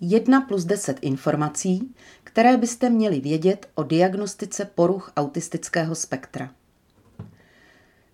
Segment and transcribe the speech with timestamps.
[0.00, 1.94] 1 plus 10 informací,
[2.24, 6.50] které byste měli vědět o diagnostice poruch autistického spektra.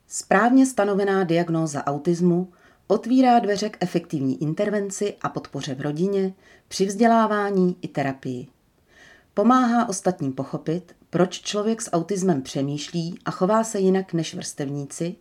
[0.06, 2.52] Správně stanovená diagnóza autismu
[2.86, 6.34] otvírá dveře k efektivní intervenci a podpoře v rodině,
[6.68, 8.48] při vzdělávání i terapii.
[9.34, 15.14] Pomáhá ostatním pochopit, proč člověk s autismem přemýšlí a chová se jinak než vrstevníci,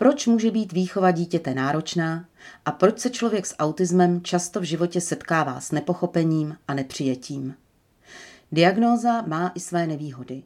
[0.00, 2.28] proč může být výchova dítěte náročná
[2.64, 7.54] a proč se člověk s autismem často v životě setkává s nepochopením a nepřijetím.
[8.52, 10.42] Diagnóza má i své nevýhody.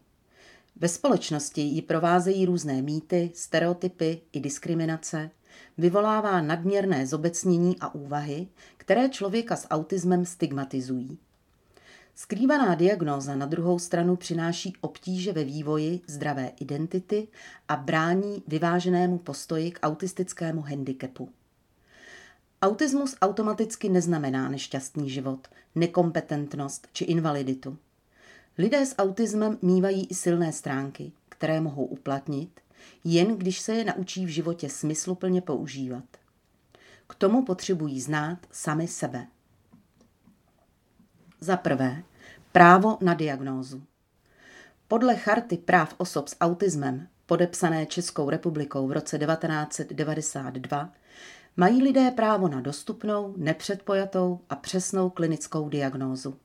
[0.76, 5.30] Ve společnosti ji provázejí různé mýty, stereotypy i diskriminace,
[5.78, 11.18] vyvolává nadměrné zobecnění a úvahy, které člověka s autismem stigmatizují.
[12.16, 17.28] Skrývaná diagnóza na druhou stranu přináší obtíže ve vývoji zdravé identity
[17.68, 21.28] a brání vyváženému postoji k autistickému handicapu.
[22.62, 27.78] Autismus automaticky neznamená nešťastný život, nekompetentnost či invaliditu.
[28.58, 32.60] Lidé s autismem mývají i silné stránky, které mohou uplatnit,
[33.04, 36.04] jen když se je naučí v životě smysluplně používat.
[37.06, 39.26] K tomu potřebují znát sami sebe.
[41.44, 42.02] Za prvé,
[42.52, 43.82] právo na diagnózu.
[44.88, 50.92] Podle Charty práv osob s autismem, podepsané Českou republikou v roce 1992,
[51.56, 56.36] mají lidé právo na dostupnou, nepředpojatou a přesnou klinickou diagnózu.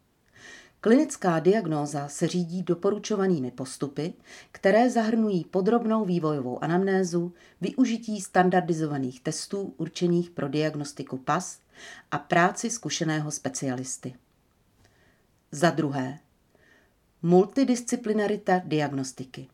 [0.82, 4.14] Klinická diagnóza se řídí doporučovanými postupy,
[4.52, 11.60] které zahrnují podrobnou vývojovou anamnézu, využití standardizovaných testů určených pro diagnostiku PAS
[12.12, 14.16] a práci zkušeného specialisty.
[15.52, 16.20] Za druhé,
[17.22, 19.48] multidisciplinarita diagnostiky.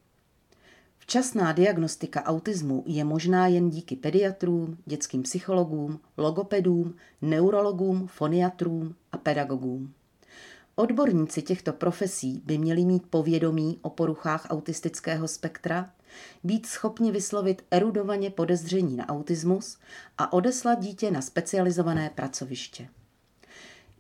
[0.97, 9.93] Včasná diagnostika autismu je možná jen díky pediatrům, dětským psychologům, logopedům, neurologům, foniatrům a pedagogům.
[10.75, 15.91] Odborníci těchto profesí by měli mít povědomí o poruchách autistického spektra,
[16.43, 19.77] být schopni vyslovit erudovaně podezření na autismus
[20.17, 22.89] a odeslat dítě na specializované pracoviště.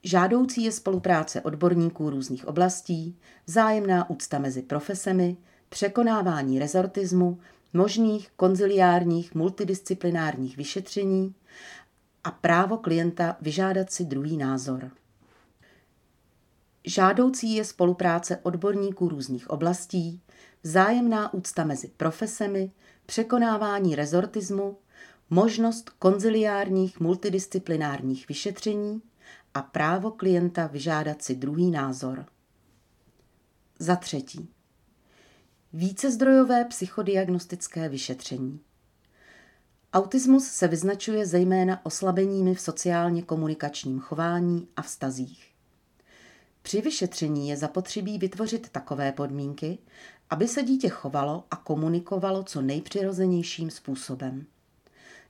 [0.07, 5.37] Žádoucí je spolupráce odborníků různých oblastí, vzájemná úcta mezi profesemi,
[5.69, 7.39] překonávání rezortismu,
[7.73, 11.35] možných konziliárních multidisciplinárních vyšetření
[12.23, 14.91] a právo klienta vyžádat si druhý názor.
[16.83, 20.21] Žádoucí je spolupráce odborníků různých oblastí,
[20.63, 22.71] vzájemná úcta mezi profesemi,
[23.05, 24.77] překonávání rezortismu,
[25.29, 29.01] možnost konziliárních multidisciplinárních vyšetření
[29.55, 32.25] a právo klienta vyžádat si druhý názor.
[33.79, 34.49] Za třetí.
[35.73, 38.59] Vícezdrojové psychodiagnostické vyšetření.
[39.93, 45.51] Autismus se vyznačuje zejména oslabeními v sociálně komunikačním chování a vztazích.
[46.61, 49.77] Při vyšetření je zapotřebí vytvořit takové podmínky,
[50.29, 54.45] aby se dítě chovalo a komunikovalo co nejpřirozenějším způsobem.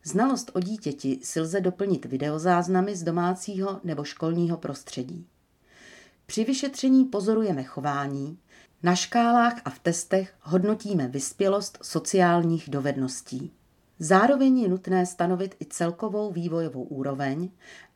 [0.08, 5.28] Znalost o dítěti si lze doplnit videozáznamy z domácího nebo školního prostředí.
[6.26, 8.38] Při vyšetření pozorujeme chování,
[8.84, 13.52] na škálách a v testech hodnotíme vyspělost sociálních dovedností.
[14.00, 17.50] Zároveň je nutné stanovit i celkovou vývojovou úroveň,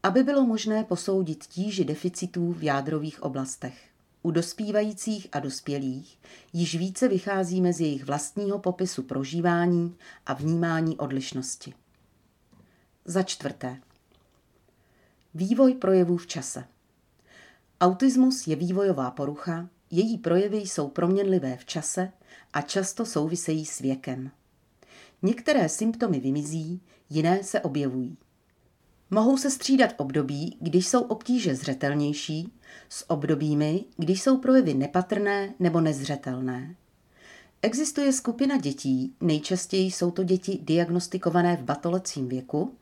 [0.04, 3.78] aby bylo možné posoudit tíži deficitů v jádrových oblastech.
[4.22, 6.20] U dospívajících a dospělých
[6.54, 11.74] již více vycházíme z jejich vlastního popisu prožívání a vnímání odlišnosti.
[13.06, 13.82] Za čtvrté.
[15.34, 16.64] Vývoj projevů v čase.
[17.82, 22.12] Autismus je vývojová porucha, její projevy jsou proměnlivé v čase
[22.54, 24.32] a často souvisejí s věkem.
[25.22, 28.18] Některé symptomy vymizí, jiné se objevují.
[29.12, 32.54] Mohou se střídat období, když jsou obtíže zřetelnější,
[32.90, 36.76] s obdobími, když jsou projevy nepatrné nebo nezřetelné.
[37.62, 42.74] Existuje skupina dětí, nejčastěji jsou to děti diagnostikované v batolecím věku,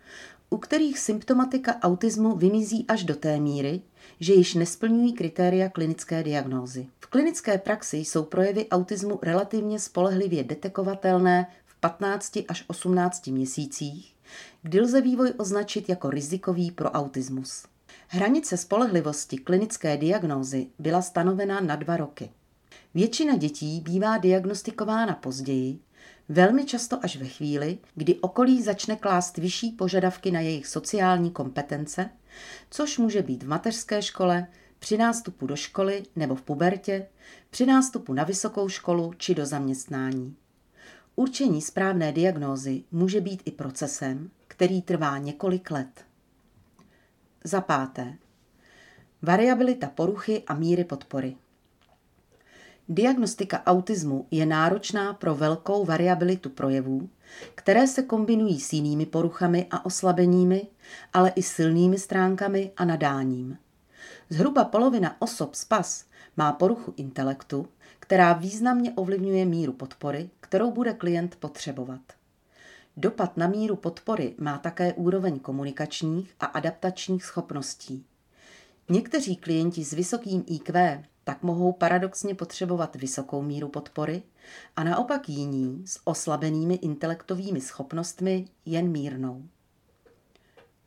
[0.49, 3.81] u kterých symptomatika autismu vymizí až do té míry,
[4.19, 6.87] že již nesplňují kritéria klinické diagnózy.
[6.99, 14.15] V klinické praxi jsou projevy autismu relativně spolehlivě detekovatelné v 15 až 18 měsících,
[14.61, 17.65] kdy lze vývoj označit jako rizikový pro autismus.
[18.07, 22.29] Hranice spolehlivosti klinické diagnózy byla stanovena na dva roky.
[22.97, 25.79] Většina dětí bývá diagnostikována později,
[26.29, 32.09] velmi často až ve chvíli, kdy okolí začne klást vyšší požadavky na jejich sociální kompetence,
[32.69, 34.47] což může být v mateřské škole,
[34.79, 37.07] při nástupu do školy nebo v pubertě,
[37.49, 40.35] při nástupu na vysokou školu či do zaměstnání.
[41.15, 46.05] Určení správné diagnózy může být i procesem, který trvá několik let.
[47.43, 48.17] Za páté.
[49.21, 51.35] Variabilita poruchy a míry podpory.
[52.89, 57.09] Diagnostika autismu je náročná pro velkou variabilitu projevů,
[57.55, 60.67] které se kombinují s jinými poruchami a oslabeními,
[61.13, 63.57] ale i silnými stránkami a nadáním.
[64.29, 66.05] Zhruba polovina osob z PAS
[66.37, 67.67] má poruchu intelektu,
[67.99, 72.01] která významně ovlivňuje míru podpory, kterou bude klient potřebovat.
[72.97, 78.05] Dopad na míru podpory má také úroveň komunikačních a adaptačních schopností.
[78.89, 84.21] Někteří klienti s vysokým IQ tak mohou paradoxně potřebovat vysokou míru podpory
[84.75, 89.43] a naopak jiní s oslabenými intelektovými schopnostmi jen mírnou.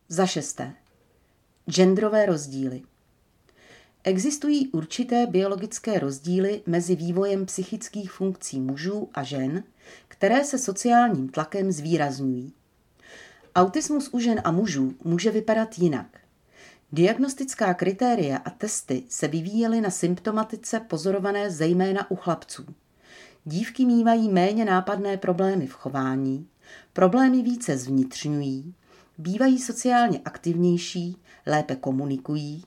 [0.09, 0.73] Za šesté.
[1.71, 2.83] Genderové rozdíly.
[4.05, 9.63] Existují určité biologické rozdíly mezi vývojem psychických funkcí mužů a žen,
[10.09, 12.53] které se sociálním tlakem zvýrazňují.
[13.55, 16.20] Autismus u žen a mužů může vypadat jinak.
[16.93, 22.67] Diagnostická kritéria a testy se vyvíjely na symptomatice pozorované zejména u chlapců.
[23.45, 26.49] Dívky mývají méně nápadné problémy v chování,
[26.93, 28.75] problémy více zvnitřňují,
[29.19, 31.17] bývají sociálně aktivnější,
[31.47, 32.65] lépe komunikují,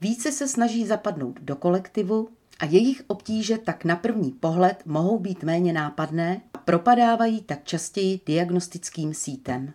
[0.00, 2.28] více se snaží zapadnout do kolektivu
[2.58, 8.20] a jejich obtíže tak na první pohled mohou být méně nápadné a propadávají tak častěji
[8.26, 9.72] diagnostickým sítem.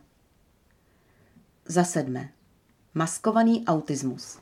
[1.66, 2.30] Za sedmé.
[2.98, 4.38] Maskovaný autismus.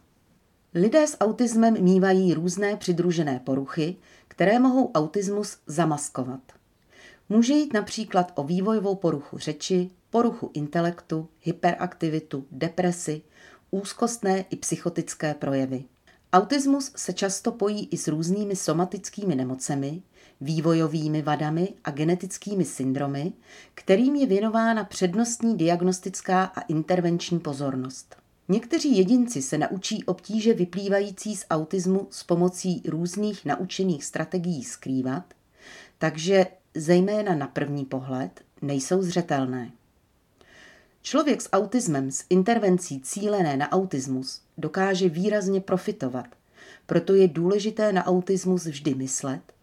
[0.73, 3.95] Lidé s autismem mývají různé přidružené poruchy,
[4.27, 6.39] které mohou autismus zamaskovat.
[7.29, 13.21] Může jít například o vývojovou poruchu řeči, poruchu intelektu, hyperaktivitu, depresi,
[13.71, 15.83] úzkostné i psychotické projevy.
[16.33, 20.01] Autismus se často pojí i s různými somatickými nemocemi,
[20.41, 23.33] vývojovými vadami a genetickými syndromy,
[23.73, 28.22] kterým je věnována přednostní diagnostická a intervenční pozornost.
[28.47, 35.33] Někteří jedinci se naučí obtíže vyplývající z autismu s pomocí různých naučených strategií skrývat,
[35.97, 36.45] takže
[36.75, 39.71] zejména na první pohled nejsou zřetelné.
[41.01, 46.25] Člověk s autismem s intervencí cílené na autismus dokáže výrazně profitovat,
[46.85, 49.53] proto je důležité na autismus vždy myslet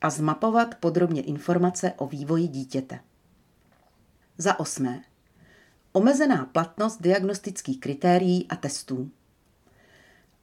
[0.00, 3.00] a zmapovat podrobně informace o vývoji dítěte.
[4.38, 5.02] Za osmé.
[5.92, 9.10] Omezená platnost diagnostických kritérií a testů.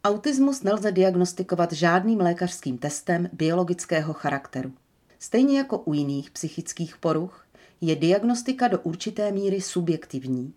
[0.04, 4.74] Autismus nelze diagnostikovat žádným lékařským testem biologického charakteru.
[5.20, 7.48] Stejně jako u jiných psychických poruch,
[7.82, 10.54] je diagnostika do určité míry subjektivní.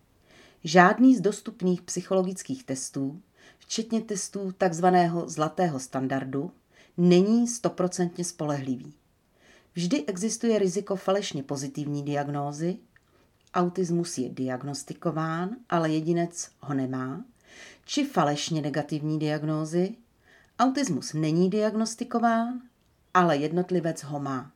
[0.65, 3.21] Žádný z dostupných psychologických testů,
[3.59, 6.51] včetně testů takzvaného zlatého standardu,
[6.97, 8.95] není stoprocentně spolehlivý.
[9.75, 12.79] Vždy existuje riziko falešně pozitivní diagnózy,
[13.55, 17.25] autismus je diagnostikován, ale jedinec ho nemá,
[17.85, 19.95] či falešně negativní diagnózy,
[20.59, 22.61] autismus není diagnostikován,
[23.15, 24.53] ale jednotlivec ho má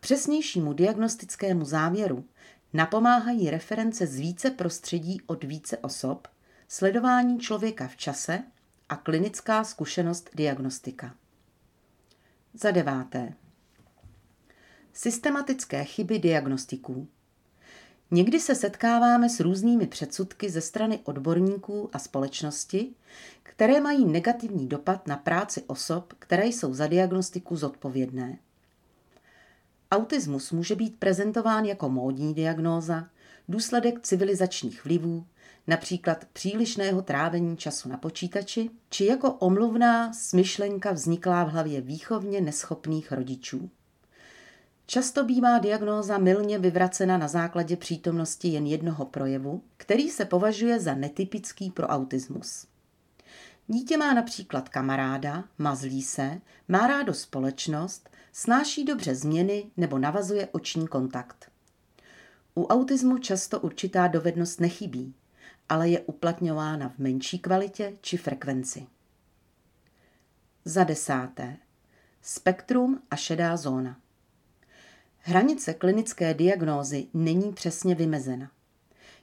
[0.00, 2.24] přesnějšímu diagnostickému závěru
[2.72, 6.28] napomáhají reference z více prostředí od více osob,
[6.68, 8.42] sledování člověka v čase
[8.88, 11.14] a klinická zkušenost diagnostika.
[12.54, 13.34] Za deváté.
[14.92, 17.08] Systematické chyby diagnostiků.
[18.10, 22.94] Někdy se setkáváme s různými předsudky ze strany odborníků a společnosti,
[23.42, 28.38] které mají negativní dopad na práci osob, které jsou za diagnostiku zodpovědné.
[29.90, 33.08] Autismus může být prezentován jako módní diagnóza,
[33.48, 35.26] důsledek civilizačních vlivů,
[35.66, 43.12] například přílišného trávení času na počítači, či jako omluvná smyšlenka vzniklá v hlavě výchovně neschopných
[43.12, 43.70] rodičů.
[44.90, 50.94] Často bývá diagnóza mylně vyvracena na základě přítomnosti jen jednoho projevu, který se považuje za
[50.94, 52.66] netypický pro autismus.
[53.66, 60.88] Dítě má například kamaráda, mazlí se, má rádo společnost, snáší dobře změny nebo navazuje oční
[60.88, 61.50] kontakt.
[62.54, 65.14] U autismu často určitá dovednost nechybí,
[65.68, 68.86] ale je uplatňována v menší kvalitě či frekvenci.
[70.64, 71.56] Za desáté.
[72.22, 73.96] Spektrum a šedá zóna.
[75.20, 78.50] Hranice klinické diagnózy není přesně vymezena.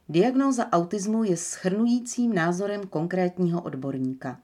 [0.09, 4.39] Diagnóza autismu je schrnujícím názorem konkrétního odborníka.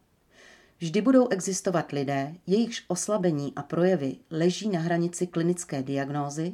[0.79, 6.53] Vždy budou existovat lidé, jejichž oslabení a projevy leží na hranici klinické diagnózy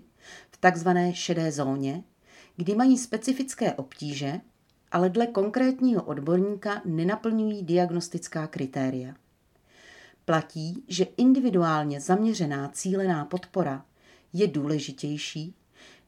[0.52, 2.04] v takzvané šedé zóně,
[2.56, 4.42] kdy mají specifické obtíže,
[4.92, 9.16] ale dle konkrétního odborníka nenaplňují diagnostická kritéria.
[10.26, 13.86] Platí, že individuálně zaměřená cílená podpora
[14.34, 15.56] je důležitější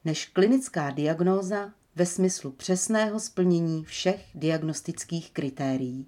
[0.04, 6.06] než klinická diagnóza ve smyslu přesného splnění všech diagnostických kritérií.